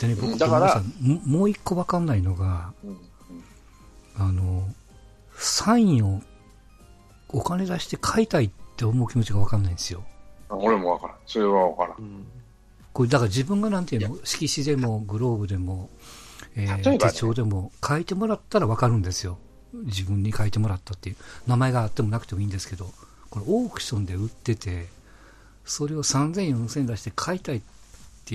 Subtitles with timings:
[0.00, 2.96] でね、僕、だからももう一個わかんないのが、うん
[4.16, 4.68] あの、
[5.34, 6.22] サインを
[7.28, 10.02] お金出して買いたいって思う気持ちがわかんないんですよ。
[10.50, 11.16] 俺もわからん。
[11.26, 11.98] それはわからん。
[11.98, 12.26] うん。
[12.92, 15.88] これ、だから自分がなんていうの、色紙でもグローブでも、
[16.56, 19.38] えー手帳でも書いてもらったらわかるんですよ。
[19.72, 21.16] 自分に書いてもらったっていう。
[21.46, 22.90] 名前があってもなくてもいいんですけど、
[23.30, 24.88] これオークションで売ってて、
[25.64, 27.79] それを3000、4000出して買いたいって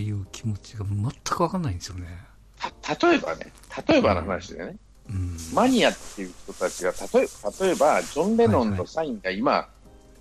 [0.01, 2.07] いう気持ちが全くわかんないんですよね。
[2.81, 3.51] た例えばね、
[3.87, 4.77] 例えばの話でね、
[5.09, 5.37] うん。
[5.53, 7.27] マニアっていう人たちが、例え
[7.65, 9.67] 例えば、ジョン・レノンのサインが今、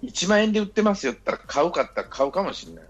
[0.02, 2.84] 1万円で売ってますよって言ったら買うかったら買うかもしれない。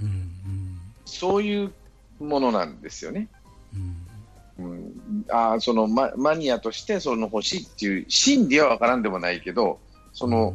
[0.00, 0.06] うん。
[0.06, 0.80] うん。
[1.04, 1.72] そういう
[2.18, 3.28] ものなんですよね。
[3.74, 4.06] うん。
[4.58, 9.78] うん、あーそのママニアとしてその欲しいっていう心理は分からんでもないけど、
[10.14, 10.54] その、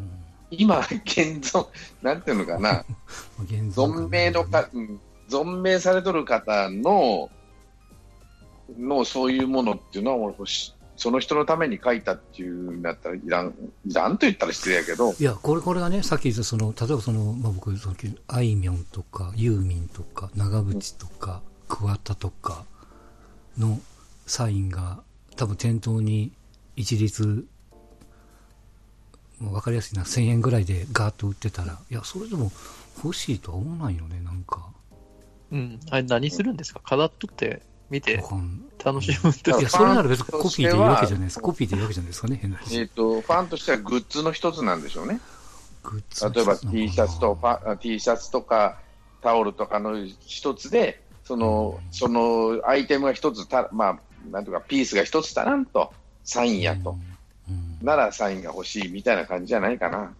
[0.50, 1.68] 今、現存、
[2.02, 2.84] なんていうのかな、
[3.46, 5.00] 存命のか、うん
[5.32, 7.30] 存命されとる方の、
[8.78, 10.36] のそういうものっていうのは俺、
[10.98, 13.54] その人のために書いたっていうんだったらいらん、
[13.88, 17.96] いらんと言ったら失礼やけど、いや、これ、これがね、さっき言った、その、例えばその、まあ、僕、その、
[18.28, 22.66] あいみょんとか、ユーミンとか、長渕とか、桑田とか
[23.58, 23.80] の
[24.28, 25.02] サインが、
[25.38, 26.34] 多分店頭に
[26.76, 27.48] 一律、
[29.40, 32.52] もう分かりやすいな、1000円ぐらいでガーッと売ってたら、いや、それでも
[33.04, 34.70] 欲しいとは思わないよね、なんか。
[35.52, 35.80] うん。
[35.90, 36.82] あれ何するんですか？
[36.84, 38.24] 飾っとって見て
[38.84, 41.42] 楽しむいや、それなら別にコピーでいいわけじゃはないですか。
[41.42, 42.80] コピーでいいわけじゃないですかね、変な話。
[42.80, 45.20] えっ、と、ファンとしてはグッズの一つなんでしょうね。
[45.84, 48.80] グッズの例えば T シャツとパ T シャツとか
[49.22, 54.00] タオルとかの一つで、その、そのアイテムが一つた、まあ、
[54.32, 55.92] なんとかピースが一つ足らんと、
[56.24, 56.92] サインやと。
[56.92, 57.02] うんうん
[57.82, 60.14] ならサインが欲しいみたいな感じじゃないかな。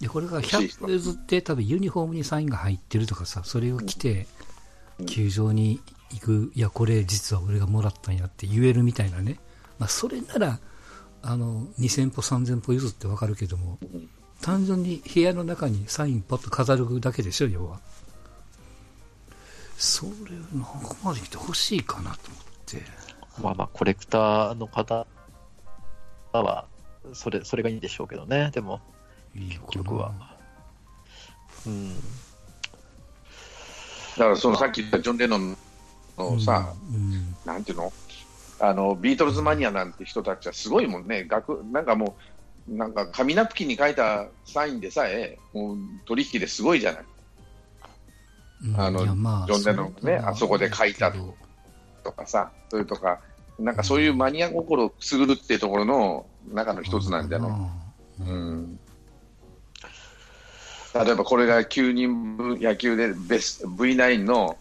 [0.00, 4.37] で、これが欲しい人100歩譲って多分ユニフォームにサインが入ってるとかさ、それを着てうん
[5.06, 9.38] 球場に行く、いや、これ実は俺がもらったんやって言えるみたいなね。
[9.78, 10.58] まあ、それなら、
[11.22, 13.78] あの、2000歩3000歩譲ってわかるけども、ん
[14.40, 17.80] 単純に部屋の中にサインパッと飾るだけでしょ、要は。
[19.76, 20.10] それ、
[20.58, 22.82] なんかまで来て欲しいかなと思って。
[23.42, 25.06] まあまあ、コレクターの方
[26.32, 26.66] は、
[27.12, 28.50] それ、それがいいんでしょうけどね。
[28.52, 28.80] でも、
[29.34, 30.12] いいのかな結局は。
[31.66, 31.94] うん。
[34.18, 35.56] だからそのさっき言ったジョン・レノン
[36.18, 37.92] のさ、うん、なんていうの？
[38.60, 41.24] あの、ビートルズマニアなんて人たちはすごいもんね。
[41.24, 42.16] 学なんかも
[42.68, 45.76] う、なんか紙ナプキンに書いたサインでさえ、もう
[46.06, 47.04] 取引ですごいじゃない。
[48.64, 48.80] うん。
[48.80, 51.12] あのまジョンレノンがねあそこで書いた
[52.02, 53.20] とかさ、それとか、
[53.60, 57.50] なんかそういうマニア心をくすぐるっていうところの中の一つなんじゃない、
[58.22, 58.80] うん、
[60.94, 64.56] 例えばこれが9人分野球でベス V9 の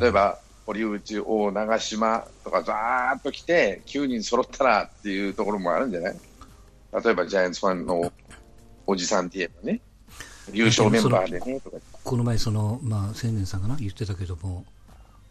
[0.00, 6.16] 例えば堀内、王、長島とかざーっと来て9人揃ったらっていうところもあるんじゃない？
[7.04, 8.12] 例えばジャイアンツファンの
[8.86, 9.80] おじさんって言えばね
[10.52, 11.60] 優勝メンバーでね
[12.04, 13.76] この前その、まあ、青年さんがな？
[13.76, 14.64] 言ってたけども、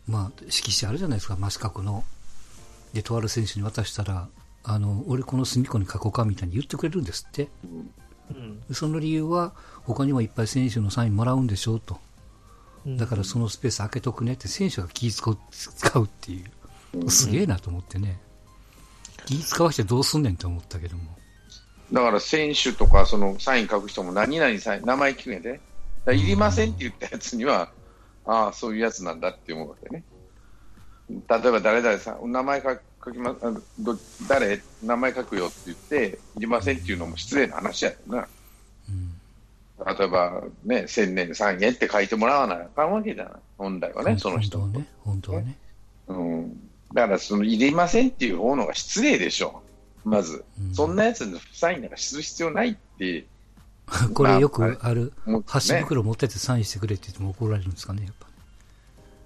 [0.08, 2.04] まあ、色紙あるじゃないですか、真四角の。
[2.94, 4.30] で、とある選手に渡したら、
[4.64, 7.50] あの、俺この隅っこに書こうかみたいに言ってくれるんですって。
[7.64, 7.92] うん。
[8.67, 11.99] でその理由は、他にもいっぱい選手のサインもらうんでしょうと。
[12.85, 16.43] だからそのスペース開けとくねって選手が気使う使うってい
[17.03, 17.09] う。
[17.09, 18.19] すげえなと思ってね。
[19.25, 21.17] 気使わしてどうすんねんと思ったけども。
[21.91, 25.51] だから選手とかそのサイン書く人も何々サイン、名前聞くんやで。
[25.51, 25.61] だか
[26.05, 27.71] らいりませんって言ったやつには、
[28.25, 30.03] ああ、そういうやつなんだって思うわけね。
[31.09, 32.75] 例えば誰々さん、名前書
[33.07, 33.97] 書きまあのど
[34.28, 38.28] 誰名前書くよって言って、いりませんっていうのも失礼な話やよな。
[39.85, 43.34] 例えばね、千年三円って書いてもらわなあかんわけじゃない。
[43.57, 44.88] 本来はね、その人本当はね。
[45.03, 45.57] 本当はね。
[46.07, 46.69] うん。
[46.94, 49.62] だから、その、いりませんっていう方のが失礼でしょ。
[50.03, 50.44] まず。
[50.59, 53.25] うんそんなやつにサインなんかする必要ないって
[54.13, 55.13] これよくある、
[55.45, 55.81] 箸ね。
[55.81, 58.26] 袋持ってってサインしてくれって言っても怒られるんですかね、やっぱ。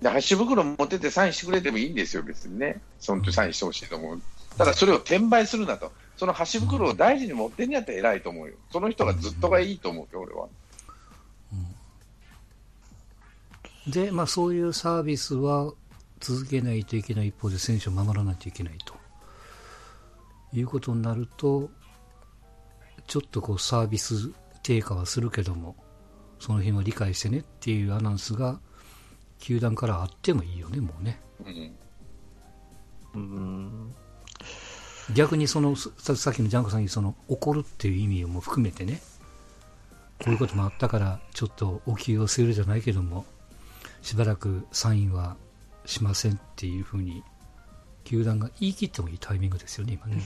[0.02, 2.82] で、箸袋持っててサインしてくれてもいいんですよ、別にね。
[3.00, 4.22] そのサインしてほしいと思う。
[4.58, 5.92] ただ、それを転売するなと。
[6.18, 8.56] その箸袋を大事に持ってんやったら偉いと思うよ。
[8.72, 10.48] その人がずっとがいいと思うよ、俺は。
[13.88, 15.74] で、まあそういうサービスは
[16.20, 18.96] 続けないといけない一方で選手を守らないといけないと
[20.54, 21.72] いうことになると、
[23.08, 24.32] ちょっとこうサービス
[24.62, 25.76] 低下はするけども、
[26.40, 28.60] その辺は理解してねっていうアナウンスが
[29.42, 31.20] 球団からあってもいいよね、もうね。
[31.46, 31.76] うん。
[33.14, 33.96] うん。
[35.14, 39.02] 逆にそのささっきのジャンコさんにその怒るっていう意味も含めてね
[40.20, 43.26] こういうこともあったからちょっとお気をするじゃないけども
[44.02, 45.36] しばらくサインは
[45.86, 47.24] しませんっていうふうに、
[48.04, 50.22] 球団が言い切ってもいいタイミングですよね、今ね。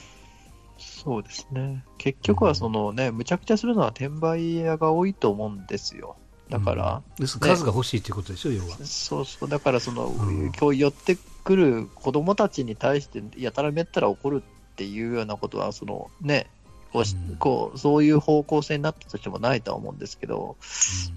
[0.78, 1.84] そうですね。
[1.98, 6.16] 結局はそのね、むちゃくちゃするのは転売屋が多いと思うんですよ。
[6.48, 7.26] だから、うん。
[7.26, 8.76] 数が欲しいっていうことでしょ、要は。
[8.84, 10.52] そうそう、だからその、うん。
[10.52, 16.48] 今日寄ってくる子供たちに対して、やたらめったら怒るっていうようなことは、そのね、
[16.92, 17.36] こうしうん。
[17.36, 20.56] こうそういう方向性になったとしてもないとは思うんですけど、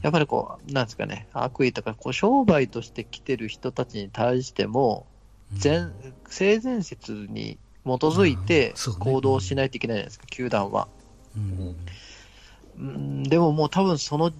[0.01, 5.05] やっぱりこう、なんですかね、悪意とか、こう商売として来てる人たちに対しても、
[5.53, 5.59] うん。
[5.59, 5.91] 全
[6.27, 10.87] 性善説に基づいて行動しないといけないじゃないですか、球団は。
[11.35, 11.75] うん。
[12.77, 13.23] うん。
[13.23, 14.31] でももう多分その、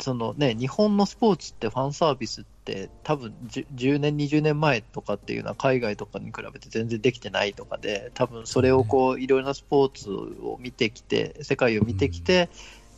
[0.00, 12.48] そのね、日本のスポーツってファンサービスって多分 10, 10年、20年前とかっていうのは海外とかに比べて全然できてないとかで、多分それをこういろいろなスポーツを見てきて、世界を見てきて、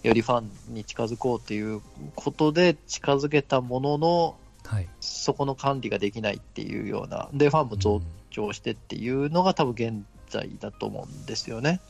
[0.04, 1.80] よりファンに近づこうっていう
[2.14, 4.36] ことで近づけたものの、
[4.66, 4.88] はい。
[5.00, 8.00] そこの管理ができないっていうような、で、ファンも増
[8.30, 11.80] 長してっていうのが多分現在だと思うんですよね。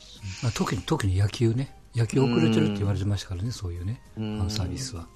[0.43, 1.73] まあ、特に、特に野球ね。
[1.95, 5.07] 野球遅れてるって言われてましたからね、そういうね、フファンサービスは。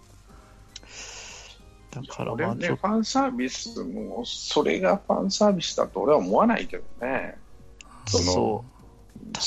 [1.92, 7.38] だから俺ね、まあちょっファンサービスも、それがファンサービスだと俺は思わないけどね。
[8.06, 8.66] とそのそ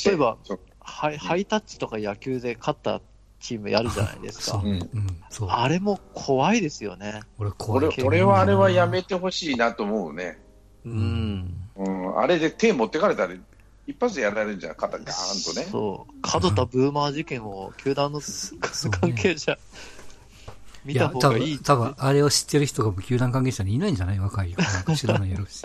[0.07, 0.37] う例えば
[0.81, 3.01] ハイハイタッチとか野球で勝った
[3.41, 4.65] チームやるじゃないですかそう。
[4.65, 4.89] ね。
[4.93, 5.51] うん。
[5.51, 7.23] あれも怖いですよね。
[7.39, 10.39] 俺怖い俺俺はあれはやめてほしいなと思うね。
[10.85, 11.69] ううんん。
[11.77, 13.35] うん、あれで手持ってかれたら、
[13.87, 15.67] 一発でやられるじゃん、肩ガーンとね。
[15.71, 16.15] そう。
[16.23, 18.21] 角田ブーマー事件を球団の
[19.01, 19.59] 関係者、
[20.85, 21.59] 見た方がい多分い。
[21.59, 24.21] 多分あれを知ってる人が球団関係者にいないんじゃない？
[24.21, 25.65] 若い子なんか知らないやろうし。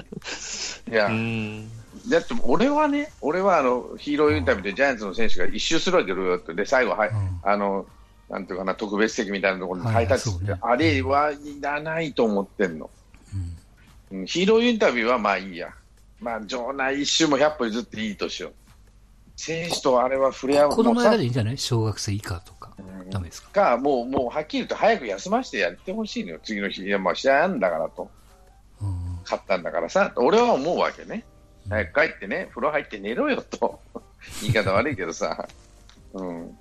[0.89, 1.69] いや、うん。
[2.09, 7.85] だって俺はね、俺はあのヒーローインタビューでジャイアンツの選手が一周するわけよって、で、最後、はい、うんあの、
[8.29, 12.89] なんていうかな、特別席みたいなところにはいハイタッチって、そうねあれはいらないと思ってんの。
[14.11, 15.69] うんうんヒーローインタビューはまあいいや。
[16.19, 18.53] まあ、場内一周も100歩譲っていいとしよう。
[19.35, 21.57] 選手とあれは触れ合う子供もうさ間でいいんじゃない？
[21.59, 22.73] 小学生以下とか。
[22.79, 26.39] うんダメですかか、もう、もうはっきり言うと早く休ませてやってほしいのよ。
[26.43, 26.81] 次の日。
[26.83, 28.09] いや、まあ試合あんだからと。
[28.81, 31.23] うん勝ったんだからさ、俺は思うわけね。
[31.69, 33.79] 早く帰ってね、風呂入って寝ろよと。
[34.41, 35.47] 言い方悪いけどさ。
[36.13, 36.57] うん。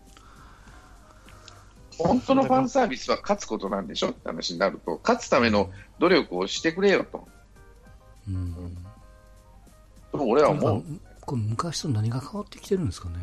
[1.99, 4.11] 本当のファンサービスは勝つことなんでしょ？
[4.11, 7.27] って話になると、勝つための努力をしてくれよと。
[8.29, 8.77] うん。
[10.25, 10.85] 俺はなんか思う。
[11.21, 13.17] これ昔と何が変わってきてるんですかね？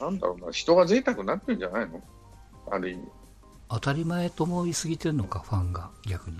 [0.00, 2.02] ななんだろうな、人が贅沢になってるんじゃないの？
[2.70, 3.02] ある意味。
[3.68, 6.36] 当たり前と思いすぎてるのか、ファンが逆に。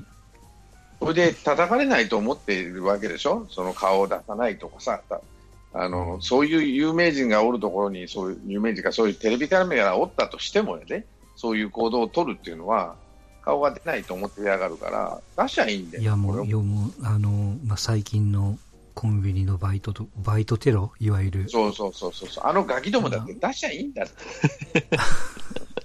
[1.01, 5.21] それで叩かれないと思っているわけでしょ、その顔を出さないとかさ、た
[5.75, 12.97] あのそういう有名人がおるところに、そういう有名人がそういうテレビカメラがおったとしてもやで、そういう行動を取るっていうのは、
[13.43, 16.03] 顔が出ないと思ってやがるから、出しゃいいんだよ。
[16.03, 18.59] いやもう、俺いやもうあの、まあ、最近の
[18.95, 21.49] コンビニのバイトと、バイトテロ、いわゆる。
[21.49, 24.87] そうそうそうそうそう、あのガキどもだって出しゃいいんだって。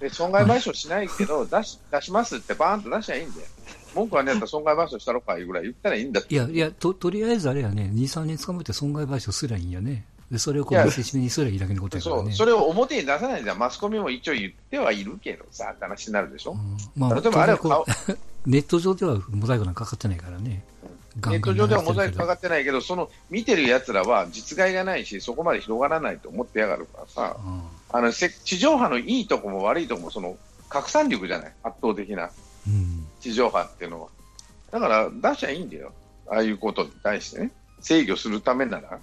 [0.00, 3.46] で損害賠償しないけど出し、出しますってバーンと出しゃいいんだよ。
[3.94, 6.34] 文句はね、やったら損害賠償したろかいうぐらい言ったらいいんだって。
[6.34, 10.04] いや、いや、と、とりあえずあれやね、2、3人捕まえて損害賠償すりゃいいんやね。
[10.30, 12.32] で、それをこいうや見せしめにすりゃいいだけのことやからね。
[12.32, 13.58] それを表に出さないじゃん。
[13.58, 16.52] マスコミも一応言ってはいるけどさ、って話になるでしょ？
[16.52, 17.84] うんまあ、例えばあれは
[18.46, 20.64] ネット上ではモザイクなんかかかってないからね。
[21.20, 30.36] ガンガンネット上ではモザイクかかってないけど、その見てる奴らは実害がないし、そこまで広がらないと思ってやがるからさ、うんあのせ地上波のいいとこも悪いとこも、その
[30.68, 32.30] 拡散力じゃない、圧倒的な
[32.66, 33.06] うん。
[33.18, 34.08] 地上波っていうのは。
[34.70, 35.92] だから出しゃいいんだよ、
[36.30, 38.98] ああいうことに対してね、制御するためなら、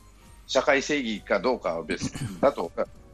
[0.48, 2.72] 社会正義かどうかは別 だと、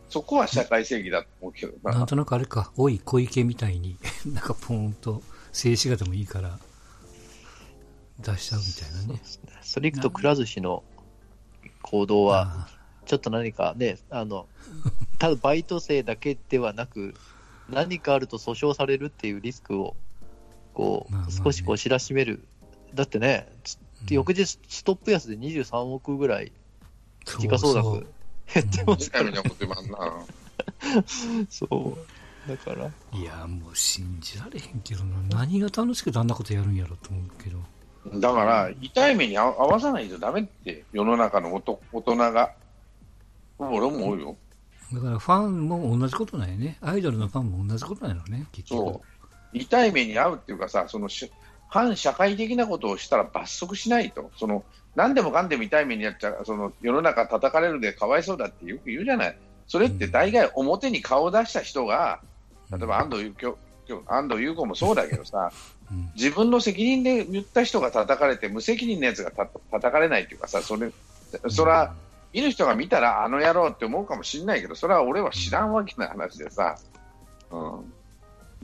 [0.10, 1.98] そこは社会正義だと思うけどな。
[1.98, 3.98] なんとなくあれか、おい小池みたいに、
[4.28, 5.22] なんかポーンと
[5.52, 6.60] 静止画でもいいから、
[8.20, 9.22] 出しちゃうみたいなね。
[9.62, 10.84] それいくと、くら寿司の
[11.82, 14.48] 行動は、あちょっと何かね、あの、
[15.18, 17.16] ただバイト生だけではなく、
[17.70, 19.96] 何かあると訴訟されるっていうリスクを、
[20.74, 22.46] こう、まあまあね少しこう知らしめる。
[22.94, 23.48] だってね、
[24.10, 26.52] 翌日ストップ安で23億ぐらいー
[27.26, 28.08] 時価総額そう
[28.54, 29.32] 減ってますから。
[31.50, 31.66] そ
[32.48, 32.50] う。
[32.50, 35.38] だから、いや、もう信じられへんけどな。
[35.38, 38.20] 何が楽しくてあんなことやるんやろと思うけど。
[38.20, 42.52] だから、痛い目に合合わさないとダメって、世の中のおと大人が。
[43.60, 44.38] 俺も思うよ。
[44.92, 46.78] だからファンも同じことなんやね。
[46.82, 48.94] アイドルのファンも同じことなんやろね、結局。
[48.94, 49.02] そ
[49.54, 49.58] う。
[49.58, 51.32] 痛い目に遭うっていうかさ、そのし
[51.72, 54.30] 反社会的なことをしたら罰則しないと。
[54.38, 59.38] その、何でもかんでも痛い目にやっちゃう、その、世の中叩かれるでかわいそうだってよく言うじゃない。
[59.68, 62.20] それって大概表に顔を出した人が、
[62.72, 63.56] 例えば安藤幸
[63.88, 65.54] 今日安藤優子もそうだけどさ、
[65.90, 66.12] うん。
[66.16, 70.92] 自分の責任で言った人が叩かれて、無責任なやつがた叩かれないっていうかさ、それ、
[71.48, 71.94] それは、
[72.34, 76.78] 見る人が見たら、あの野郎って思うかもしれないけど、それは俺は知らんわけな話でさ、
[77.50, 77.94] うん、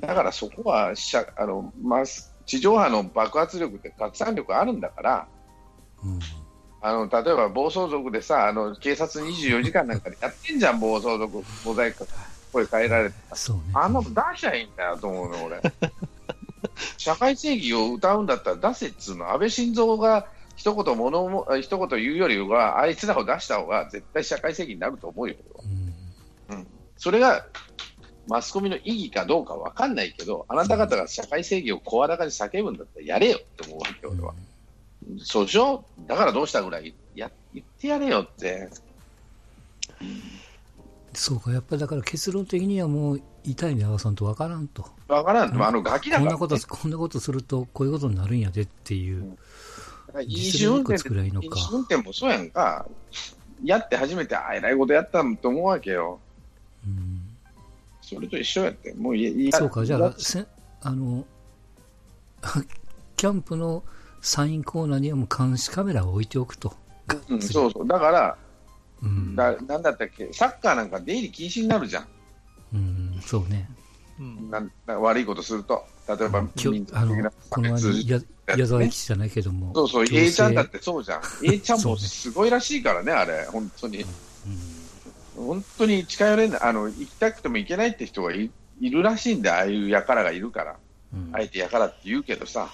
[0.02, 2.04] だからそこはしゃあの、まあ、
[2.48, 5.27] 地上波の爆発力って拡散力あるんだから、
[6.04, 6.20] うん。
[6.80, 12.08] あの例えば暴走族でさ、あの警察24時間なんかでやってんじゃん、暴走族、モザイク
[12.54, 13.63] 声変えられて、そうね。
[13.74, 15.62] あんなの出しゃいいんだよと思うの、俺。
[16.98, 25.36] 社会正義を歌うんだったら出せっつうの、安倍晋三が一言物も一言言うよりは、あいつらを出した方が絶対社会正義になると思うよ、
[26.50, 26.68] 俺はうん。
[26.98, 27.46] それが
[28.27, 34.34] マスコミの意義かどうかわかんないけど、あなた方が社会正義を声高に叫ぶんだったらやれよって思うわけ、俺は。
[35.19, 35.86] そうでしょ？
[36.07, 36.93] だからどうしたぐらい？
[37.15, 38.69] や言ってやれよって。
[41.13, 44.86] そうか、やっぱりだから結論的にはもう痛い目合わさんとわからんと。
[45.07, 49.38] わからん、あのガキだから、ね、こんなこと、こんなことするとこういうことになるんやでっていう。
[50.22, 52.86] いいのか飲酒運転もそうやんか。
[53.63, 56.19] やって初めて、あえらいことやったんと思うわけよ。
[56.86, 57.17] うん
[58.08, 58.94] それと一緒やって。
[58.94, 60.46] もういいやそうか、じゃやあ、せ
[60.82, 61.26] あの、
[63.18, 63.84] キャンプの
[64.22, 66.74] サインコーナーにはもう監視カメラを置いておくと。
[67.28, 67.88] うん、そうそう。
[67.88, 68.38] だから、
[69.02, 72.08] うん、だなんだったっけ、サッカーなんか出入り禁止になるじゃん。
[72.74, 73.70] うん、そうね。
[74.20, 75.86] うんなんな悪いことすると。
[76.08, 78.22] 例えば、きょあのこの間、や
[78.56, 81.22] 矢沢永吉じゃないけども、そうそう、A ちゃんだってそうじゃん。
[81.44, 84.04] A ちゃんも すごいらしいからね、あれ、本当に。
[84.04, 84.76] うん
[85.38, 90.75] 本当に近寄れない、あの、行きたくても行けないって人がいいるらしいんで、ああいう輩がいるから。
[91.13, 91.29] うん。
[91.34, 92.70] あえて輩って言うけどさ。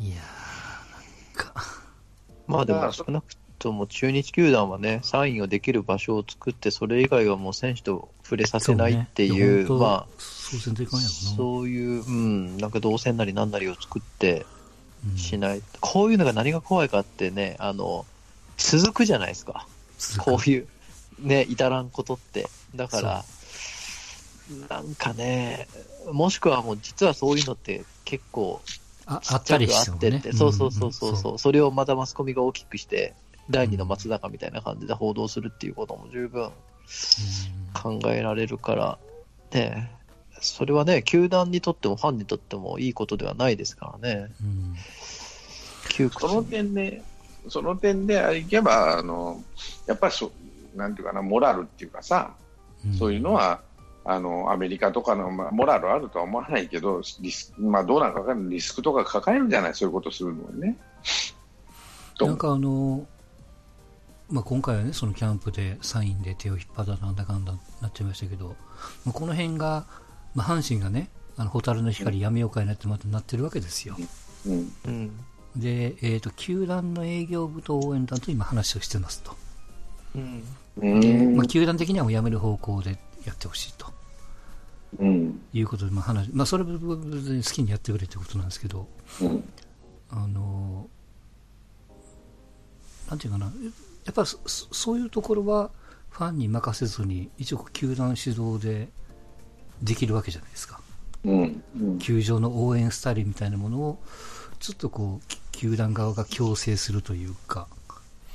[0.00, 1.64] いやー、なんか、
[2.46, 9.84] まあでだからも少なくとも中日球団はね、サインをできる場所を作って、それ以外はもう選手と触れさせないっていう、そうね。
[9.84, 14.46] まあ、そういういう、うん、なんか動線なりなんなりを作って
[15.06, 18.06] うんしない、こういうのが何が怖いかってね、あの
[18.56, 19.66] 続くじゃないですか、
[20.18, 20.68] こういう、
[21.18, 22.48] ね、至らんことって。
[22.74, 23.24] だから、
[24.68, 25.68] なんかね、
[26.12, 28.60] もしくはもう実はそういうのって結構
[29.06, 30.32] ああったりしてて。
[30.32, 33.14] そうそうそうそうそう、んそれをまたマスコミが大きくして、
[33.50, 36.50] 第二の松坂みたいな感じで報道するっていうことも十分
[37.72, 38.98] 考えられるから、
[39.52, 39.90] ね、
[40.40, 44.30] それはね、球団にとってもファンにとってもいいことではないですからね。
[44.42, 44.76] うん。
[46.10, 47.02] その点で、
[47.50, 49.42] その点でいけば、あの、
[49.86, 50.30] やっぱりそ、
[50.74, 52.34] なんていうかな、モラルっていうかさ、
[52.84, 53.60] うんそういうのは、
[54.04, 60.78] あの、アメリカとかの、まあ、モラルあるとは思わないけど、リスまあ、どうなんかわかんないリスクとか抱えるんじゃないそういうことするのはね。
[62.16, 63.06] となんかあの、
[64.30, 67.52] まあ、今回はね、そのキャンプでサインで手を引っ張ったなんだかんだ
[67.82, 68.56] なっちゃいましたけど、
[69.04, 69.84] まあ、この辺が、
[70.34, 73.96] まあ、阪神がね、あの蛍の光やめようかいなってまたなってるわけですよ。
[74.46, 74.72] うん。
[74.86, 75.10] うん。
[75.58, 79.36] で、えーと、球団の営業部と応援団と今話をしてますと。
[80.14, 80.42] うん。
[80.76, 83.86] うで、んまあ、球団的にはもうやめる方向でやってほしいと
[84.98, 85.40] うん。
[85.52, 88.88] いうことで、まあ話、まあ、それは別に好きにやってくれってことなんですけど、
[89.20, 89.44] うん。
[90.10, 90.88] あの、
[93.10, 93.46] なんていうかな、
[94.04, 95.70] やっぱりそういうところは
[96.10, 98.88] ファンに任せずに、一応球団主導で
[99.82, 100.80] できるわけじゃないですか。
[101.24, 101.62] うん。
[101.80, 101.98] うん。
[101.98, 103.98] 球場の応援スタイルみたいなものを、
[104.58, 107.66] ちょっとこう、き球団側が強制するというか、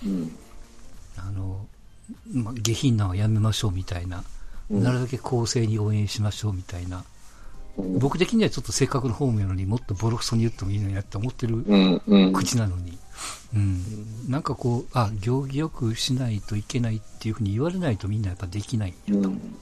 [0.06, 0.36] うん。
[1.18, 1.66] あの、
[2.34, 7.04] まあ、下品なのはやめましょうみたいな、うんなるだけ公正に応援しましょうみたいな、うん
[8.00, 11.64] 僕的にはちょっとせっかくのホームなのにもっとボロクソに言ってもいいのになって思ってる。
[12.32, 13.00] 口なのに、
[13.56, 19.30] うん、なんかこう、あ、行儀よくしないといけないっていうふうに言われないとみんなやっぱできないんやと。
[19.30, 19.56] うん。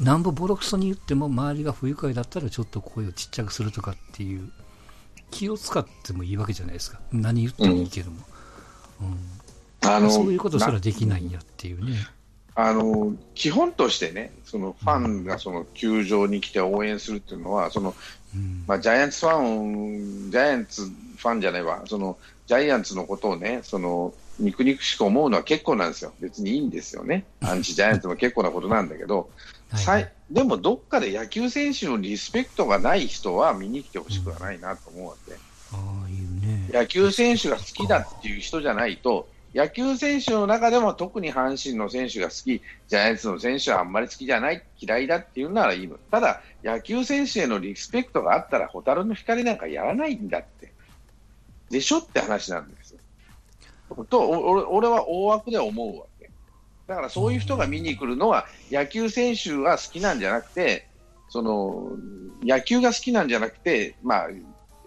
[0.00, 4.50] なんぼボロクソに言っても周りが不愉快だったらちょっと声をちっちゃくするとかっていう
[5.30, 7.00] 気を使ってもいいわけじゃないですか。
[7.12, 8.16] 何言ってもいいけども。
[9.00, 9.38] うん
[9.80, 11.96] あの、そういうことすらできないんやっていうね。
[12.54, 17.94] あの基本としてね、そのファンがその球場に来て応援するっていうのは、その
[18.34, 29.30] うんまあ、ジャイアンツファン、ジャイアンツファンじゃないわ、そのジャイアンツのことをね、その肉々しく思うのは結構なんですよ、別にいいんですよね、アンチジャイアンツも結構なことなんだけど、
[29.70, 35.32] はいさいでもどっかで野球選手のリスペクトがない人は見に来てほしくはないなと思うわけ。
[35.72, 36.68] ああいうね。
[36.70, 45.96] 野球選手が好きだっていう人じゃないと、野球選手の中でも特に阪神の選手が好き、ジャイアンツの選手はあんまり好きじゃない、嫌いだっていうならいいの。
[46.10, 50.72] ただ、野球選手へのリスペクトがあったら、蛍の光なんかやらないんだって。
[51.70, 52.98] でしょって話なんですよ。
[54.10, 56.17] と、お俺俺は大枠で思うわけ。
[56.88, 60.88] だからそういう人が見に来るのは、野球選手が好きなんじゃなくて、
[61.28, 61.92] その
[62.42, 64.28] 野球が好きなんじゃなくて、まあ、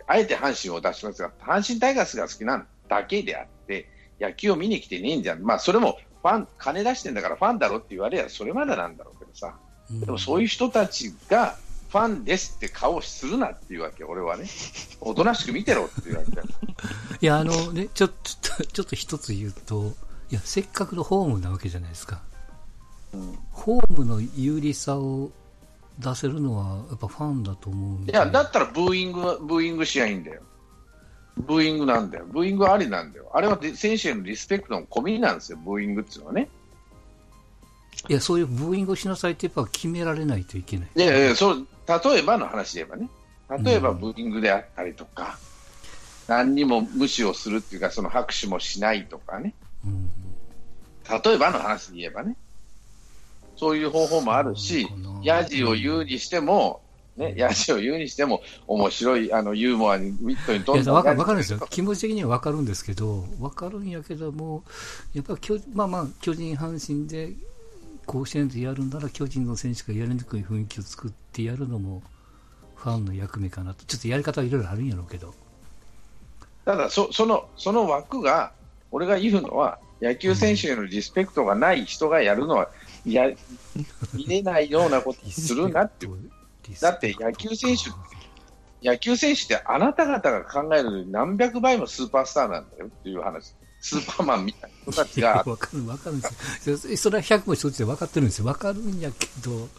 [0.07, 3.87] あえて阪神を出しますが、阪神タイガースが好きなだけであって、
[4.19, 9.55] 野球を見に来てねえんじゃん、まあ、それもファン、金出してんだからファンだろって言われりゃそれまでなんだろうけどさ、
[9.91, 9.99] うん。
[9.99, 11.55] でもそういう人たちが
[11.89, 14.45] ファンですって顔をするなっていうわけ、俺はね、
[15.01, 16.41] おとなしく見てろっていうわけだ。
[17.21, 19.93] いや、あのね、ちょちょっと、ちょっと一つ言うと、
[20.31, 22.21] いや、せっかくのホームなわけじゃないですか。
[23.13, 25.29] うんホームの有利さを
[25.99, 28.13] 出せるのは、やっぱファンだと思うんで。
[28.13, 30.41] いや、だったらブーイング、ブーイングしやいいんだよ。
[31.37, 32.25] ブーイングなんだよ。
[32.27, 33.29] ブーイングありなんだよ。
[33.33, 36.49] あれはで選手へのリスペクトの込みなんですよ、ブーイングっていうのはね。
[38.09, 40.89] いや、そういうブーイングをしなさいってやっぱ決められないといけない。
[40.95, 43.09] いやいや、そう、例えばの話で言えばね。
[43.63, 45.37] 例えばうんブーイングであったりとか、
[46.27, 49.53] 何にも無視をするっていうか、その拍手もしないとかね。
[51.11, 51.21] うん。
[51.21, 52.35] 例えばの話で言えばね。
[53.55, 54.87] そういう方法もあるし
[55.21, 56.81] ヤジを言うにしても、
[57.15, 61.59] ね、ヤジを言うにしても、面白い、あの、ユーモアに、ウィットにいや、富んだわかわかるんですよ。
[61.69, 64.63] 気持ち的にはわかるんですけど、わかるんやけども、
[65.13, 67.33] やっぱ巨、まあまあ、巨人、阪神で、
[68.05, 72.01] 甲子園でやるなら、巨人の選手がやりにくい雰囲気を作ってやるのも、
[72.75, 73.85] ファンの役目かなと。
[73.85, 75.35] ちょっとやり方はいろいろあるんやろうけど。
[76.65, 78.53] ただそ、その、その枠が、
[78.89, 82.69] 俺が言うのは、野球選手へのリスペクトがない人がやるのは、
[83.05, 83.29] や、
[84.13, 86.07] 見れないようなことするなって。
[86.79, 87.91] だって野球選手
[88.87, 93.53] 野球選手ってあなた方が考える何百倍もスーパースターなんだよっていう話。
[93.83, 96.77] スーパーマンみたいな人たちが、 わかる、わかるんですよ。
[96.77, 98.45] そそれは100も一つで分かってるんですよ。
[98.45, 99.69] わかるんやけど、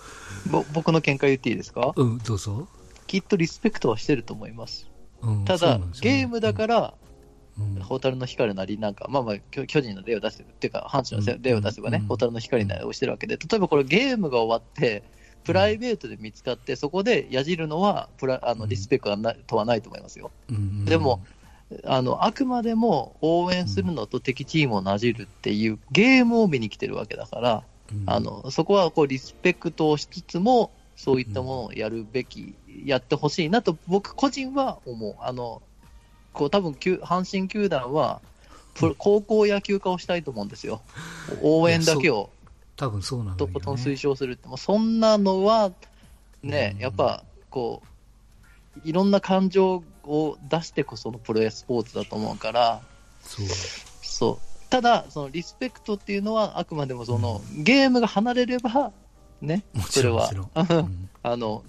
[0.50, 1.92] ぼ僕の見解言っていいですか？
[1.96, 2.68] うん、どうぞ。
[3.06, 4.88] きっとリスペクトはしてると思います。
[5.22, 6.94] うん、ただ、ねゲームだから、
[7.76, 11.42] うん、ホタルの光なり、なんか、まあまあ、巨巨人の例を出してるっていうか、阪神のうん。
[11.42, 12.06] 例を出せばね、うん。
[12.06, 15.02] ホタルの光なりをしてるわけで、例えばこれゲームが終わって、
[15.44, 18.70] プライベートで見つかって、そこでやじるのは、プラあのうん。
[18.70, 20.30] リスペクトはなとはないと思いますよ。
[20.50, 20.84] うん。
[20.84, 21.22] でも、
[21.84, 28.02] あの、あくまでも応援するのと敵チームをなじるっていうゲームを見に来てるわけだから、うん。
[28.06, 35.14] あの、そこはこうリスペクトをしつつも、そういったものをやるべき、やってほしいなと、僕個人は思う。
[35.20, 35.62] あの、
[36.32, 38.20] こう多分球、阪神球団は、
[38.98, 40.80] 高校野球化をしたいと思うんですよ。
[41.42, 42.30] 応援だけを。
[42.76, 43.36] 多分そうなんね。
[43.36, 45.72] とことん推奨するって、もうそんなのは、
[46.42, 46.80] ね、うん。
[46.80, 52.80] やっぱ、こう、いろんな感情を出してこそのプロスポーツだと思うから、
[53.22, 53.46] そう。
[54.02, 54.70] そう。
[54.70, 58.92] ただ、そのリスペクトっていうのは、あくまでもその、ゲームが離れれば、
[59.42, 60.30] ね、もそれは。
[61.22, 61.62] あの、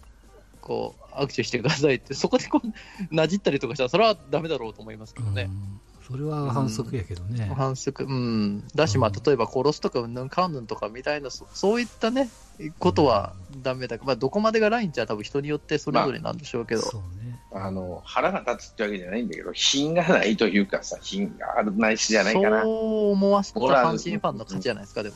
[0.62, 5.43] こう、握手してくださいって、そこでこう、なじったりとかしたら、それはダメだろうと思いますけどね。
[5.43, 7.49] うんそれは反則やけどね。
[7.56, 8.67] 反則、うん。
[8.76, 12.30] だし、まあ、うん例えば殺すとか、うんぬんかんぬんとかみたいな、そそういったね、
[12.78, 17.39] ことはダメだけど、まあ、どこまでがラインじゃ多分人によってそれぞれなんでしょうけど、そうね。
[17.54, 22.63] あの、腹が立つってわけじゃないんだけど、品がないというかさ、品があるないしじゃないかな。
[22.63, 25.15] そう思わせた阪神ファンの勝ちじゃないですか、でも。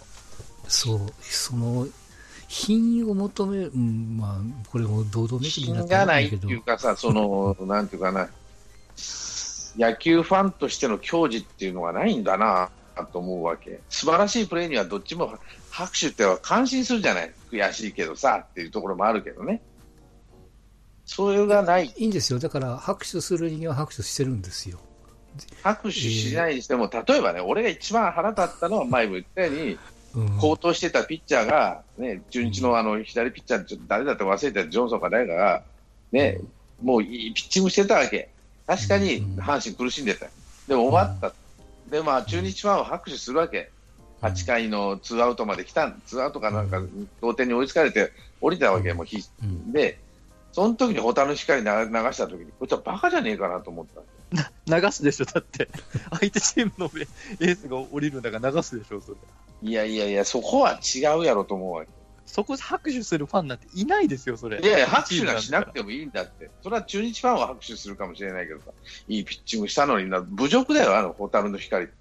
[0.70, 1.00] そう。
[1.22, 1.88] その、
[2.48, 8.30] 品を求める、うん、まあ、これも堂々巡りになって品がないるんだけどっていうかさ、その、 なんていうかな、
[9.78, 12.70] 野球ファンとしての矜持っていうのがないんだな
[13.12, 13.80] と思うわけ。
[13.90, 15.38] 素晴らしいプレーにはどっちも
[15.70, 17.34] 拍手っては感心するじゃない。
[17.52, 19.62] 悔しいけどさっていうところもあるけどね。
[21.06, 21.94] それがない。
[21.96, 22.40] いいんですよ。
[22.40, 24.80] だから、拍手する人間は拍手してるんですよ。
[25.64, 29.80] 拍手しないにしても、例えばね、俺が一番腹立ったのは前も言ったように、うん。
[30.40, 35.64] 高騰してたピッチャーが、ね、中日のあの左ピッチャー、ちょっと誰だって忘れてた、ジョンソンか誰かが、
[36.12, 36.40] ね、
[36.82, 38.30] もういいピッチングしてたわけ。
[38.66, 40.28] 確かにうん阪神苦しんでた。
[40.68, 41.34] でも終わった。
[41.90, 43.72] で、まあ中日ファンは拍手するわけ。
[44.22, 46.82] 8回のツーアウトまで来た、ツーアウトかなんか
[47.22, 50.00] 同点に追いつかれて降りたわけ、もうひうんで、
[50.52, 51.72] その時にホタル光流流
[52.14, 54.02] した時に、こいつはバカじゃねえかなと思った。
[54.66, 55.70] 流すでしょ、だって。
[56.10, 56.86] 相手チームの
[57.40, 59.18] エースが降りるんだから流すでしょ、それ。
[59.62, 61.92] いやいやいや、そこは違うやろと思うわけ。
[62.26, 64.60] そこで拍手するファンなんていないですよ、それ。
[64.60, 65.80] いやいや、拍手なんしなくて。
[65.80, 66.50] てもいいんだって。
[66.62, 68.66] それは中日ファンは拍手するかもしれないけどさ、
[69.08, 71.96] いいピッチングしたのにな、侮辱だよ、あの、ホタルの光って。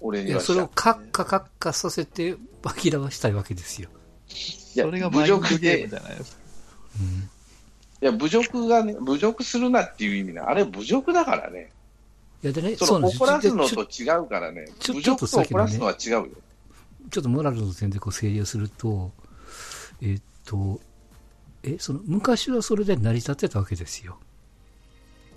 [0.00, 3.90] 俺にはそれをカッカカッカさせて、紛らわしたいわけですよ。
[4.74, 6.42] いやそれが侮辱でゲームじ、ゃないですか。
[7.00, 7.06] うん。
[7.06, 7.28] い
[8.00, 11.70] や、侮辱がね、侮辱するなっていう意味な、あれ侮辱だからね。
[12.42, 14.66] いや、でね、その怒らすのと違うからね。
[14.88, 16.28] 侮辱と怒らすのは違うよ。
[17.10, 19.12] ちょっとモラルの点でこう整理をすると、
[20.00, 20.80] えっと、
[21.62, 24.18] え、その、昔はそれで成り立ってたわけですよ。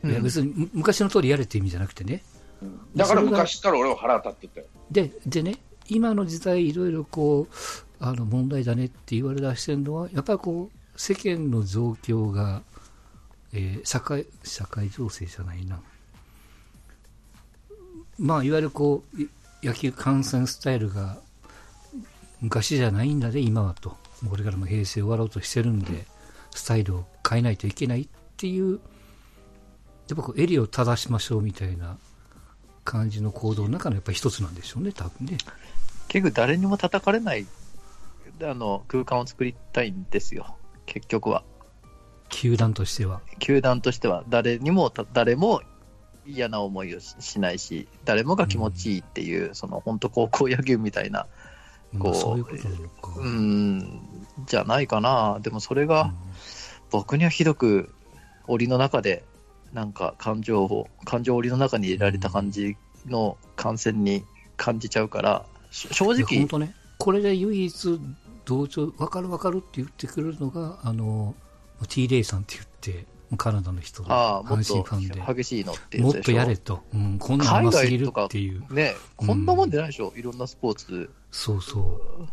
[0.03, 2.23] いや、うん別にむ昔の通りやれって意味じゃなくてね。
[2.61, 4.67] うんだから昔から俺は腹立ってたよ。
[4.91, 5.57] で、でね、
[5.89, 7.55] 今の時代いろいろこう、
[7.99, 12.61] あの、問題だねって言われ出してるのは、やっぱりこう、世間の状況が、
[13.51, 15.81] えー社会、社会情勢じゃないな。
[18.19, 19.29] まあ、いわゆるこう、い
[19.63, 21.21] 野球観戦スタイルが
[22.43, 23.97] 昔じゃないんだね、今はと。
[24.29, 26.05] これからも平成終わろうとしてるんで、
[26.51, 28.79] スタイルを変えないといけないっていう、
[30.09, 31.97] やっぱこう、襟を正しましょうみたいな
[32.83, 35.37] 感じの行動の中のやっぱり一つなんでしょうね、多分ね。
[36.09, 37.47] 結局誰にも叩かれない
[38.41, 41.43] あの空間を作りたいんですよ、結局は。
[42.29, 43.21] 球団としては。
[43.39, 45.61] 球団としては誰にもた誰も
[46.25, 51.27] 嫌な思いをししないし、誰もが気持ちいいっていう、その本当高校野球みたいな、
[51.99, 52.11] こ
[53.17, 54.01] ううん、
[54.45, 55.39] じゃないかな。
[55.41, 56.13] でもそれが
[56.89, 57.93] 僕にはひどく
[58.47, 59.23] 檻の中で、
[59.73, 62.77] なんか感情を、感情を檻の中に入れられた感じ
[63.07, 64.23] の感染に
[64.57, 67.99] 感じちゃうから、し正直本、当ね、これで唯一
[68.45, 71.35] 同調、分かる分かるって言ってくれるのが、あの、
[71.87, 73.05] T・ レイさんって言って、
[73.37, 81.09] カナダの人で、ああ、もっ阪神ファンで、と激しいのってやもっとやれと、うん、こんな甘すぎるっていう、ね、こんなもんでないでしょ、いろんなスポーツ。
[81.31, 82.29] そうそう。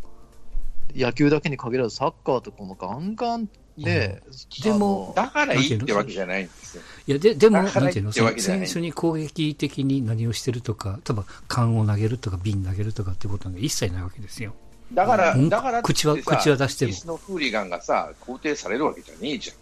[0.95, 4.21] 野球だけに限らずサッカーとかもガンガンね、
[4.63, 6.83] でもだからいいってわけじゃないんですよ。
[7.07, 14.53] いや、で、でも、なんていうの、選手に攻撃的に何をしてるとか、例えば缶を投げるとか瓶投げるとかってことが一切ないわけですよ。
[14.93, 19.55] だから、うんだからって口はさ口は出してもイのフーリガンがさ、肯定されるわけじゃねえじゃん。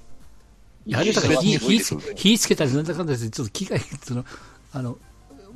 [0.86, 4.26] いやあれだから火、火つけたりなんだかんだして、ちょっと機械、その、
[4.74, 4.98] あの、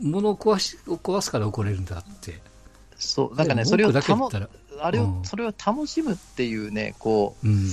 [0.01, 2.41] 物を壊し、壊すから怒れるんだって。
[2.97, 3.91] そう、なんかね、でそれを
[4.79, 7.51] あれを、うんそれを楽しむっていうね、こうん。
[7.51, 7.65] う、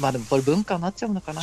[0.00, 1.40] まあでもこれ文化になっちゃうのかな。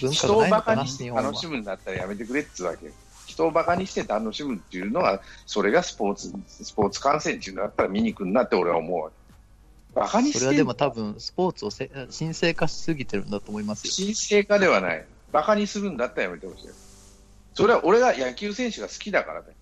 [0.00, 1.36] 文化人をがないのかな、バカに楽。
[1.36, 2.92] しむんだったらやめてくれっつうわけよ。
[3.26, 9.27] 人をバカにして楽しむっていうのは、それがスポーツ、スポーツ観戦っていうのだったら見に来るなって俺は思うわけ。
[9.98, 13.92] バカにしてそれはでも多分、スポーツをせ神聖化しすぎてるんだと思いますよ。
[13.96, 15.04] 神聖化ではない。
[15.32, 16.72] バカにするんだったらやめてほしいよ。
[17.54, 19.54] それは俺が野球選手が好きだからだよ。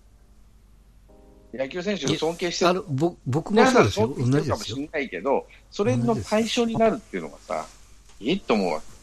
[1.53, 2.71] 野球選手を尊敬してる。
[2.71, 4.13] あの、ぼ僕もそうですよ。
[4.17, 7.65] 同じかもしれないけど、それの対象になるっていうのがさ、
[8.19, 8.97] いいと思うわけ。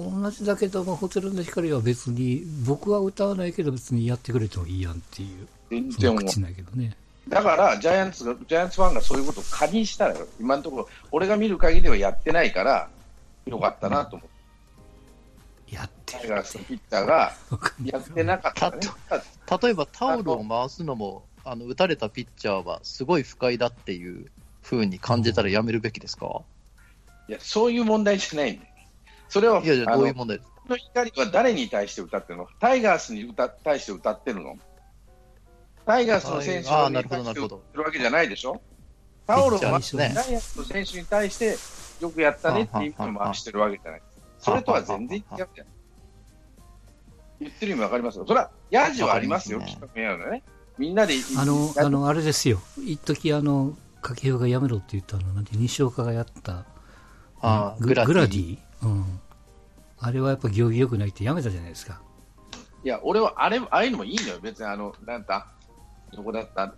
[0.00, 6.40] 同じだけども、ホテルの光は別に、僕は歌わないけど別にやってくれてもいいやんっていう、そ全然思う。
[6.40, 6.96] ないけどね。
[7.28, 12.88] だから、ジャイアンツが、ジャイアンツファンがそういうことを仮にしたらよ、今のところ、俺が見る限りではやってないから、
[13.46, 15.74] よかったなと思う。
[15.74, 16.34] やってタイるって。
[16.34, 17.32] ガースのピッチャーが
[17.84, 18.82] やってなかったらね。
[19.62, 24.30] 例えばタオルを回すのも、あの打たれたピッチャーはすごい不快だっていう
[24.62, 26.42] 風に感じたらやめるべきですか、
[27.28, 28.72] いや、そういう問題じゃないんだよ。
[29.28, 30.38] それは、いやいや、どういう問題？
[30.38, 32.48] ですこの光は誰に対して歌ってるの？
[32.60, 34.56] タイガースに歌対して歌ってるの？
[35.86, 38.60] タイガースの選手にあーなるほど対して歌なるほどってるわけじゃないでしょ？
[39.26, 41.56] タオルを回して、イアンツの選手に対して
[42.00, 44.02] よくやったねっていう意味を回してるわけじゃない。
[44.38, 45.48] それとは全然違うじゃん。
[47.40, 48.18] 言ってる意味わかります？
[48.18, 48.24] よ。
[48.26, 50.42] それは、ヤジはありますよ、わかりますきっとやるのね。
[50.78, 52.60] みんなで、あの、やあの、あれですよ。
[52.84, 56.64] 一時あの、掛布がやめろって言ったの、なんて、西岡がやった、グ
[57.42, 58.58] あーグラディグラディ？
[58.82, 59.20] うん。
[59.98, 62.00] あれはやっぱ行儀良くないってやめたじゃないですか。
[62.84, 64.38] いや、俺は、あれ、ああいうのもいいのよ。
[64.40, 65.46] 別に、あの、なんだ、
[66.14, 66.74] どこだった、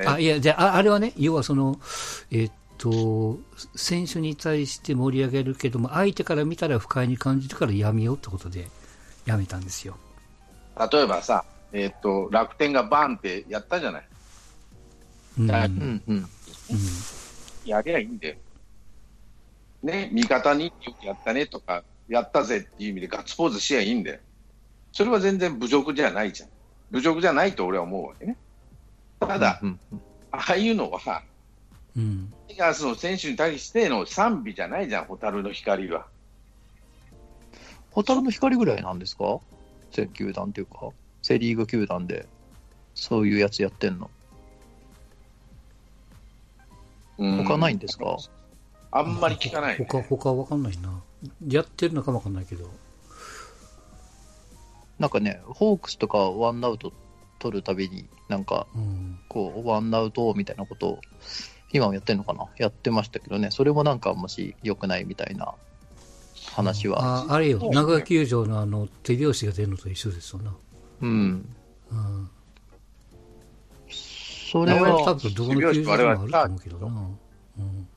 [0.00, 1.80] えあ、いや、じゃあ、ああれはね、要はその、
[2.30, 3.38] えっと、
[3.76, 8.68] 選手に対して盛り上げるけども、相手から見たら不快に感じるからやめようってことで、
[9.26, 9.96] やめたんですよ。
[10.92, 14.08] 例えばさ、えっと、楽天がバンってやったじゃない？
[15.38, 15.50] うん。
[15.50, 16.16] はいうんうん。
[16.16, 16.26] うん
[17.64, 18.36] やりゃいいんだよ。
[19.82, 24.20] ね、味方によくやったねとか、やったぜっていう意味でガッツポーズしやいいんだよ。
[24.92, 26.48] それは全然侮辱じゃないじゃん。
[26.90, 28.36] 侮辱じゃないと俺は思うわけね。
[29.30, 29.60] ただ、
[30.32, 31.22] ああいうのは、
[31.96, 32.32] うん。
[32.48, 36.06] タイガースの選手に対しての賛美じゃないじゃん、蛍の光は。
[37.92, 39.38] ホタルの光ぐらいなんですか？
[39.92, 40.90] 全球団っていうか、
[41.22, 42.26] セ・リーグ球団で、
[42.94, 44.10] そういうやつやってんの。
[47.18, 48.16] うん他ないんですか？
[48.90, 49.86] あんまり聞かない、ね。
[49.88, 51.00] 他、他わかんないな。
[51.46, 52.68] やってるのかわかんないけど。
[54.98, 56.92] なんかね、ホークスとかワンアウト
[57.40, 59.18] 取るたびに、なんか、うん。
[59.28, 61.00] こう、ワンアウトみたいなことを、
[61.72, 62.48] 今もやってんのかな？
[62.58, 65.54] やってましたけどね、それもなんかあんまし良くないみたいな
[66.52, 67.26] 話は。
[67.28, 70.56] ああれよ、長野球場のあの、手拍子が出るのと一緒ですよな。
[71.00, 71.56] うん。
[71.90, 72.30] うん。
[73.88, 76.86] それあれは多は、分どこの球場でもあると思うけどな。
[76.86, 77.88] うん。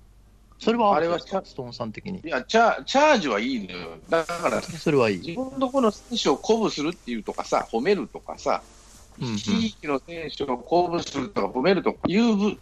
[0.60, 1.26] それはあれはス
[1.56, 2.28] トーンさん的にい。
[2.28, 3.98] やチャ、チャージはいいのよ。
[4.08, 5.18] だから、それはいい。
[5.18, 8.64] 自分のところの選手を鼓舞するっていうとかさ、褒めるとかさ、
[9.20, 12.60] 地域の選手を鼓舞するとか褒めるとかいう部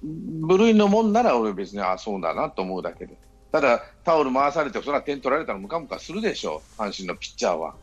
[0.48, 3.18] 部類のもんなら俺別にあそうだなと思うだけで。
[3.52, 7.76] ただ、タオル回されて、それは点取られたらムカムカするでしょう、阪神のピッチャーは。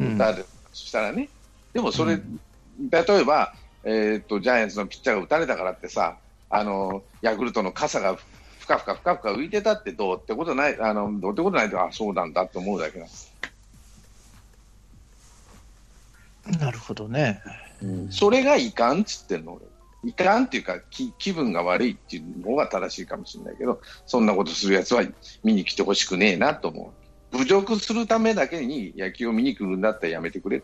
[0.00, 1.28] うんだそしたらね、
[1.74, 3.52] でもそれ、例えば、
[3.84, 8.16] えーっと、ジャイアンツのピッチャーが打たれたからってさ、あのヤクルトの傘が
[8.58, 13.32] ふかふかふかふか浮いてたってどうってことない、あのどうってことないと、あそうなんだって思うだけなんです、
[16.58, 17.42] なるほどね。
[18.10, 20.10] それがいかんっつってんの、俺。
[20.10, 25.04] いかんっていうか気、気分が悪いっていう方が正しいかもしれないけど、そんなことするやつは
[25.44, 26.92] 見に来てほしくねえなと思
[27.32, 27.38] う。
[27.38, 30.62] 侮辱するためだけに野球を見に来るんだったらやめてくれ。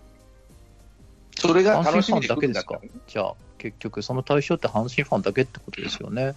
[1.38, 3.00] それが阪神楽しみでファンだけですか来るんだったらね。
[3.06, 6.34] じゃあ、結局、その対象って阪神ファンだけってことですよね。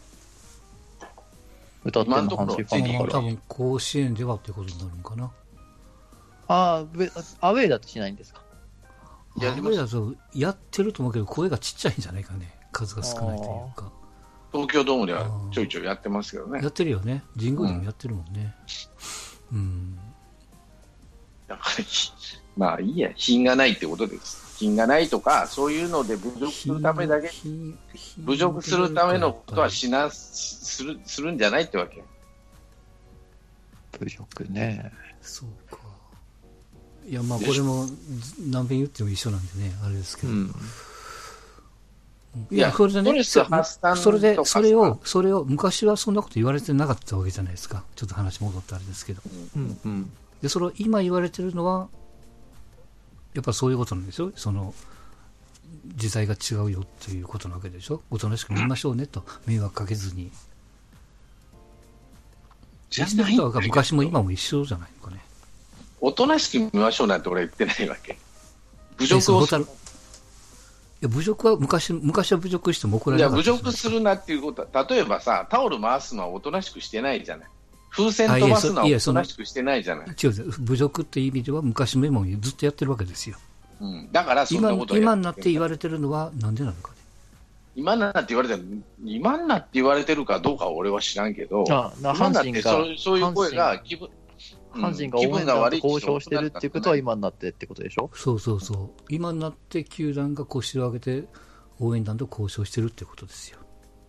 [1.83, 2.99] 歌ってるの阪神ファンだから。
[2.99, 5.31] まあ多分甲子園ではってことになるのかな。
[6.47, 8.43] あーウェアウェイだとしないんですか？
[9.39, 12.53] やりますアウェーだとやってると思うけど、声がちっちゃいんじゃないかね。
[12.71, 13.91] 数が少ないというか。
[14.51, 16.67] 東京ドームではちょいちょいやってますけどねや。
[16.67, 17.23] ってるよね。
[17.37, 18.53] 神宮でもやってるもんね。
[19.53, 19.95] うん。
[21.47, 21.85] だから、
[22.57, 24.57] まあいいや、品がないってことです。
[24.57, 27.31] 品がないとか、そういうので侮辱するためだけ、
[28.19, 32.03] 侮辱するためのことはしな、する、するんじゃないってわけ。
[33.99, 34.91] 侮辱ね。
[35.21, 35.80] そうか。
[37.11, 37.93] いや、まあ、これもず
[38.49, 40.31] 何遍言っても一緒なんでね、あれですけど。
[40.31, 40.55] うん。
[42.49, 47.83] いや、それでね、それで、それを、それを、昔はそんなこと言われてなかったわけじゃないですか。
[47.97, 49.21] ちょっと話戻ってあれですけど。
[49.57, 49.79] うん。
[49.83, 50.11] うん。
[50.41, 51.89] で、それを今言われてるのは、
[53.33, 54.73] やっぱそういうことなんでしょその、
[55.97, 60.31] 時代が違うよっていうことなわけでしょおとなしく見ましょうねと、迷惑かけずに。
[62.89, 65.21] じゃ言ってることは昔も今も一緒じゃないのかね。
[66.01, 68.17] おとなしく見ましょうなんて俺は言ってないわけ。
[68.97, 69.65] 侮え辱をするい。
[71.01, 77.47] や、侮辱は昔、昔は侮辱しても怒らいや、侮れなかった辱するなっていうことは、例えばさ、タオル回すのはおとなしくしてないじゃない。
[77.91, 80.07] 風船飛ばすのはおとなしくしてないじゃない。
[80.07, 83.37] 違う違う侮辱っていう意味では昔も今もずっとやってるわけですよ。
[83.81, 86.97] うん、だからそんな今ことをや今になって言われてるのはなんでなのかね？
[87.75, 88.63] 今になって言われてる、
[89.03, 94.09] 今になって言われてるかどうかは俺は知らんけど、あな今になってそうそういう声が気分、
[94.73, 98.09] 阪神が気応援団と交渉してるっていうことは今になってってことでしょ？
[98.13, 98.89] そうそうそう。
[99.09, 101.27] 今になって球団が腰を上げて
[101.79, 103.59] 応援団と交渉してるってことですよ。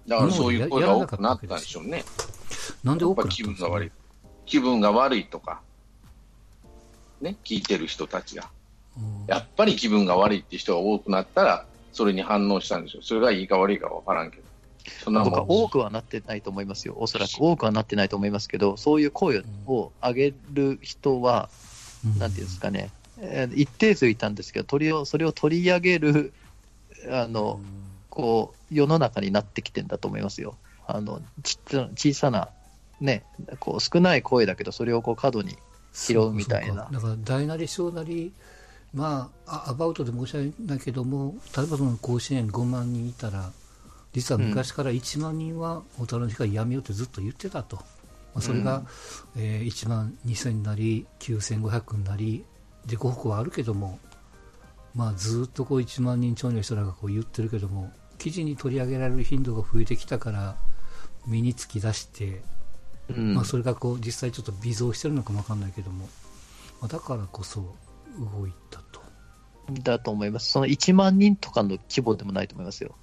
[0.07, 2.05] だからそういう声が多くなったんでしょうね。
[2.85, 3.93] なんで多くなったんですか、気分が悪い。
[4.47, 5.61] 気分が悪いとか、
[7.21, 8.49] ね、聞いてる人たちが。
[8.97, 13.03] うんやっぱり気分が悪いって人が多くなったら、それに反応したんでしょう。
[13.03, 14.43] それがいいか悪いか分からんけど。
[15.05, 16.95] そんな僕は多くはなってないと思いますよ。
[16.99, 17.31] おそらく。
[17.39, 21.49] 多くはなってないと思いますけど、そういう声を上げる人は、
[22.05, 22.19] うん。
[22.19, 26.33] なんていうんですかね、えー一定数いたんですけど、取りをそれを取り上げる、
[27.11, 27.61] あの、
[28.11, 30.57] こう、世の中になってきてんだと思いますよ。
[30.87, 32.49] あの、ちっちゃ小さな、
[33.01, 33.25] ね、
[33.59, 35.57] こう、少ない声だけど、それをこう、過度に
[35.93, 36.89] 拾うみたいな。
[36.91, 38.33] だから大なり小なり、
[38.95, 43.51] まあ、あアバウトで申し訳ないけども、例えばその甲子園5万人いたら、
[44.13, 47.83] 実は昔から1万人は大人の光やめようってずっと言ってたと、ま
[48.37, 48.85] あ、それが、
[49.37, 49.43] うん。
[49.43, 52.45] えー1万2000なり、9500になり、
[52.85, 53.99] 自己報告はあるけども、
[54.95, 60.57] まあ、ずっとこう1万人ちょいの人らがこう言ってるけども、記事に取り上げられる頻度が増えてきたから、
[61.27, 62.43] 身につき出して、
[63.09, 63.35] うん。
[63.35, 66.09] まあ、それがこう実際ちょっと微増してるのかもわかんないけども、
[66.81, 67.75] まあ、だからこそ
[68.19, 68.82] 動いたと。
[69.75, 70.51] だと思います。
[70.51, 72.95] その1万人とかの規模でもないと思いますよ。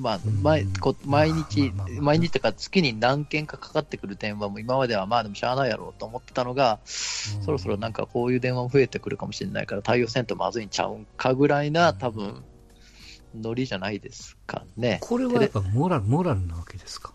[0.00, 12.42] まあ、うん毎こ毎日毎日というか月に何件かかかってくる電話も今まではまあでもしゃあないやろうと思ってたのが、そろそろなんかこういう電話も増えてくるかもしれないから対応せんとまずいんちゃうんかぐらいな多分、
[13.38, 14.98] ノリじゃないですかね。
[15.02, 17.12] これはやっぱモラル、モラルなわけですか？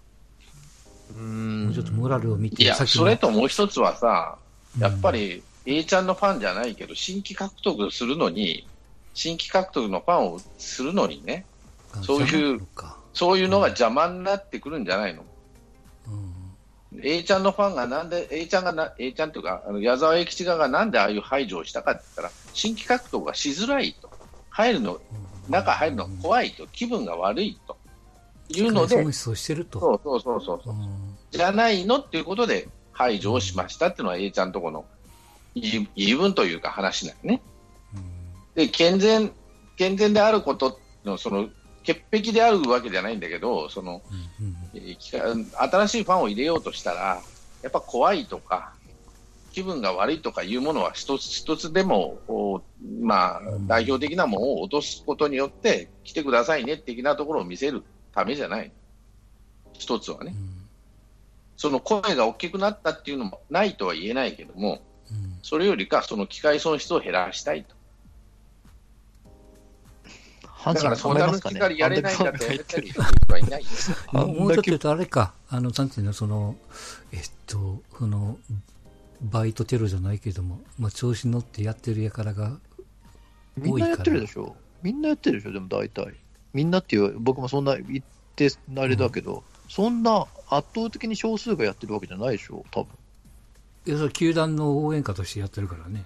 [1.15, 4.37] うもんうちょっとモラルを見て、いや、それともう一つはさ、
[4.77, 8.67] やっぱうんり A ちゃんのファンじゃないけど、新規獲得するのに、
[9.13, 11.45] 新規獲得のファンをするのにね、
[12.01, 12.61] そういう
[13.13, 15.23] そういうのが邪魔になってくるんじゃないの、
[16.07, 17.01] うん。
[17.03, 24.09] A ちゃんのファンがなんで、A ちゃんがな、A ちゃんというか、あの矢沢永吉側がなんでああいう排除をしたかって言ったら、新規獲得がしづらいと、
[24.49, 24.99] 入るの、
[25.47, 27.77] 中入るの怖いと、気分が悪いと。
[28.49, 29.79] いうので、損失をしてると。
[29.79, 30.73] そうそうそうそうそう。
[30.73, 31.17] う、ん。
[31.31, 34.85] じゃないのっていうことで排除をしましたっていうのは A ちゃんとこの
[35.55, 37.41] 言い言い分というか話なんよね。
[38.55, 39.33] で、健全、
[39.77, 41.49] 健全であることの、その、
[41.83, 44.01] 潔癖であるわけじゃないんだけど、その、
[44.73, 47.21] 新しいファンを入れようとしたら、
[47.61, 48.73] やっぱ怖いとか、
[49.51, 52.61] 気分が悪いとかいうものは一つ一つでも、お
[53.01, 58.71] まあう、ん代表的なものを落とすことによって、来てくださいね的なところを見せるためじゃない。
[59.73, 60.33] 一つはね。
[60.35, 60.63] うん
[61.55, 67.75] その声が大きくなったっていうのもないとは言えないけども、うんそれよりか、その機械損失を減らしたいと。
[70.63, 71.55] 阪だから、そんなの神考えますかね。
[71.55, 72.45] 光やれないんだって
[74.13, 76.55] もうちょっと言うとあれか、あの、なんていうの、その、
[77.11, 78.37] えっと、その、
[79.21, 82.57] バイトテロじゃないけども、まあ、調子乗ってやってるやからが、
[83.57, 84.55] みんなやってるでしょ。
[84.81, 86.13] みんなやってるでしょ、でも大体。
[86.53, 92.89] みんなっていう、僕もそんな言ってあれだけど、そんな圧倒的に少数がやってるわけじゃないでしょ、多分
[93.85, 96.05] いや、それ球団の応援歌としてやってるからね。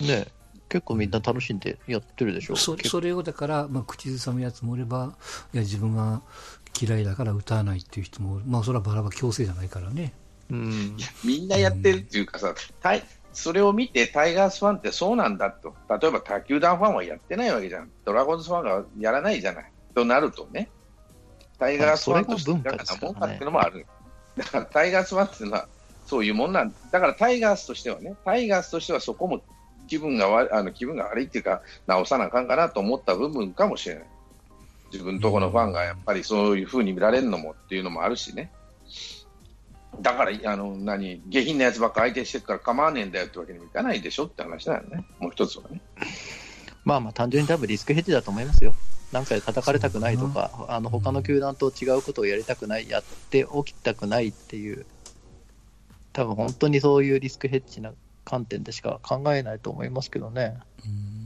[0.00, 0.37] ねえ
[0.68, 2.56] 結構みんな楽しんでやってるでしょ？
[2.56, 5.16] そ結それをだから、まあ、口ずさむやつもおれば、
[5.54, 6.22] いや、自分が
[6.80, 10.12] 嫌いだから歌わないっていう人も、まあ、それはバラバラ強制じゃないからね。
[10.50, 10.96] うん。
[11.24, 13.02] みんなやってるっていうかさ、タイ
[13.32, 20.68] それを見てタイガースファンってそうなんだと、例えば他球団ファンはやってないわけじゃん、ドラゴンズファンがやらないじゃないとなるとね、
[21.58, 23.86] タイガースファンとしてだからねからもんかっていうのもある。
[24.36, 25.68] だからタイガースファンっていうのは
[26.06, 29.42] そういうもんなんだからタイガースとしてはね、タイガースとしてはそこも
[29.88, 34.04] 気分が悪あの気分が悪いっていうか、直さなあかんかなと思った部分かもしれない。
[34.92, 38.52] 自分とこのファンがやっぱりそういうふうに見られるのもっていうのもあるしね。
[40.00, 45.04] だから、あの、何、下品なやつばっか相手してるから構わねえんだよってわけにもいかないでしょって話だよね。
[45.18, 45.80] もう一つはね。
[46.84, 48.74] まあまあ、単純に多分リスクヘッジだと思いますよ。
[49.12, 54.86] なんか叩かれたくないとか、あの他の球団と違うことをやりたくない、やっておきたくないっていう、
[56.12, 57.92] 多分本当にそういうリスクヘッジな
[58.28, 60.58] 観点でしか考えないと思いますけどね。
[60.84, 61.17] うん